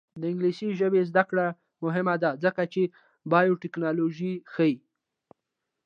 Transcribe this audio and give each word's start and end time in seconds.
د 0.21 0.23
انګلیسي 0.31 0.69
ژبې 0.79 1.01
زده 1.09 1.23
کړه 1.29 1.47
مهمه 1.83 2.15
ده 2.23 2.29
ځکه 2.43 2.63
چې 2.73 2.81
بایوټیکنالوژي 3.31 4.33
ښيي. 4.53 4.75